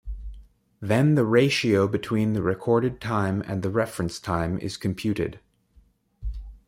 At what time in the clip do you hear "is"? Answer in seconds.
4.57-4.75